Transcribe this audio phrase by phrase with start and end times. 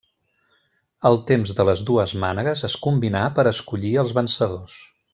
[1.09, 4.81] El temps de les dues mànegues es combinà per escollir els vencedors.